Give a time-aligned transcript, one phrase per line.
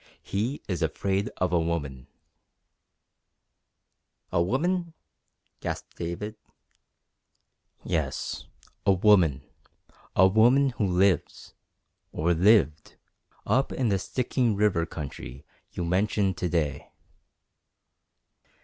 [0.23, 2.07] He is afraid of a woman!"
[4.31, 4.95] "A woman!"
[5.59, 6.37] gasped David.
[7.83, 8.47] "Yes,
[8.83, 9.43] a woman
[10.15, 11.53] a woman who lives
[12.11, 12.95] or lived
[13.45, 16.89] up in the Stikine River country you mentioned to day."